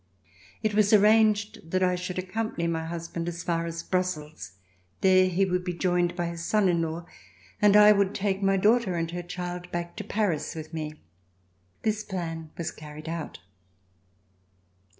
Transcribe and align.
It 0.63 0.73
was 0.73 0.93
arranged 0.93 1.69
that 1.69 1.83
I 1.83 1.93
should 1.93 2.17
accompany 2.17 2.65
my 2.65 2.87
husband 2.87 3.29
as 3.29 3.43
far 3.43 3.67
as 3.67 3.83
Brussels. 3.83 4.53
There 5.01 5.27
he 5.29 5.45
would 5.45 5.63
be 5.63 5.75
joined 5.75 6.15
by 6.15 6.25
his 6.25 6.43
son 6.43 6.67
in 6.67 6.81
law 6.81 7.05
and 7.61 7.77
I 7.77 7.91
would 7.91 8.15
take 8.15 8.41
my 8.41 8.57
daughter 8.57 8.95
and 8.95 9.11
her 9.11 9.21
child 9.21 9.71
back 9.71 9.95
to 9.97 10.03
Paris 10.03 10.55
with 10.55 10.73
me. 10.73 10.95
This 11.83 12.03
plan 12.03 12.49
was 12.57 12.71
carried 12.71 13.07
out. 13.07 13.41